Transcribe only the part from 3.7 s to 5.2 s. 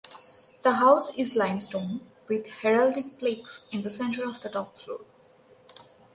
in the centre of the top floor.